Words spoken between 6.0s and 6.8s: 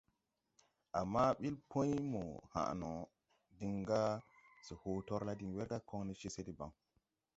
ce se debaŋ.